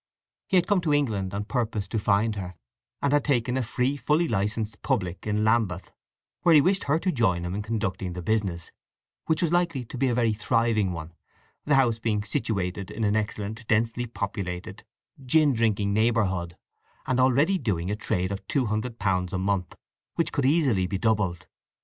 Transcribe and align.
He 0.47 0.57
had 0.57 0.65
come 0.65 0.81
to 0.81 0.93
England 0.95 1.31
on 1.31 1.45
purpose 1.45 1.87
to 1.89 1.99
find 1.99 2.35
her; 2.35 2.55
and 3.03 3.13
had 3.13 3.23
taken 3.23 3.55
a 3.55 3.61
free, 3.61 3.95
fully 3.95 4.27
licensed 4.27 4.81
public, 4.81 5.27
in 5.27 5.43
Lambeth, 5.43 5.91
where 6.41 6.55
he 6.55 6.59
wished 6.59 6.85
her 6.85 6.97
to 6.97 7.11
join 7.11 7.45
him 7.45 7.53
in 7.53 7.61
conducting 7.61 8.13
the 8.13 8.23
business, 8.23 8.71
which 9.27 9.43
was 9.43 9.51
likely 9.51 9.85
to 9.85 9.99
be 9.99 10.07
a 10.09 10.15
very 10.15 10.33
thriving 10.33 10.91
one, 10.91 11.13
the 11.65 11.75
house 11.75 11.99
being 11.99 12.23
situated 12.23 12.89
in 12.89 13.03
an 13.03 13.15
excellent, 13.15 13.67
densely 13.67 14.07
populated, 14.07 14.83
gin 15.23 15.53
drinking 15.53 15.93
neighbourhood, 15.93 16.57
and 17.05 17.19
already 17.19 17.59
doing 17.59 17.91
a 17.91 17.95
trade 17.95 18.31
of 18.31 18.43
£200 18.47 19.33
a 19.33 19.37
month, 19.37 19.75
which 20.15 20.31
could 20.31 20.41
be 20.45 20.49
easily 20.49 20.87
doubled. 20.87 21.45